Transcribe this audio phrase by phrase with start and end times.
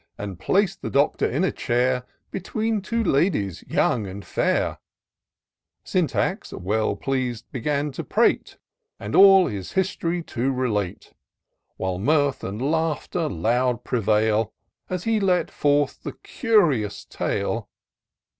[0.17, 4.79] And plac'd the Doctor in a chair, Between two ladies, young and fair.
[5.83, 5.87] IN SEARCH OF THB PICTURESQUB.
[5.89, 8.57] 71 Syntax, well pleas'd, began to prate,
[8.99, 11.13] And all his history to relate;
[11.77, 14.53] While mirth and laughter loud prevail,
[14.89, 17.69] As he let forth the curious tale.